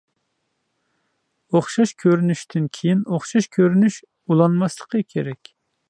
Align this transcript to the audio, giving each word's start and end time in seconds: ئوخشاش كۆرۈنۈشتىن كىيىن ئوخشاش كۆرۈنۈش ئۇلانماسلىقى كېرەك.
ئوخشاش 1.59 1.93
كۆرۈنۈشتىن 2.05 2.67
كىيىن 2.79 3.07
ئوخشاش 3.13 3.49
كۆرۈنۈش 3.59 4.01
ئۇلانماسلىقى 4.11 5.07
كېرەك. 5.15 5.59